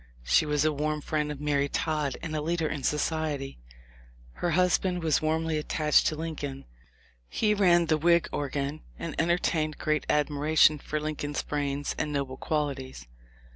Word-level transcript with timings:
She 0.23 0.47
was 0.47 0.65
a 0.65 0.73
warm 0.73 0.99
friend 1.01 1.31
of 1.31 1.39
Mary 1.39 1.69
Todd 1.69 2.17
and 2.23 2.35
a 2.35 2.41
leader 2.41 2.67
in 2.67 2.81
society. 2.81 3.59
Her 4.33 4.49
husband 4.57 5.03
was 5.03 5.21
warmly 5.21 5.59
attached 5.59 6.07
to 6.07 6.15
Lincoln. 6.15 6.65
He 7.29 7.53
ran 7.53 7.85
the 7.85 7.99
Whig 7.99 8.27
organ, 8.31 8.81
and 8.97 9.13
entertained 9.21 9.77
great 9.77 10.07
admira 10.07 10.57
tion 10.57 10.79
for 10.79 10.99
Lincoln's 10.99 11.43
brains 11.43 11.93
and 11.99 12.11
noble 12.11 12.37
qualities. 12.37 13.05